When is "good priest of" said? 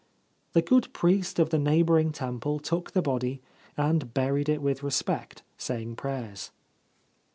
0.63-1.51